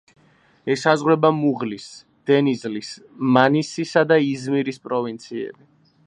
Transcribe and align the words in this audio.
ესაზღვრება 0.75 1.29
მუღლის, 1.41 1.85
დენიზლის, 2.31 2.89
მანისისა 3.35 4.05
და 4.13 4.17
იზმირის 4.31 4.81
პროვინციები. 4.87 5.69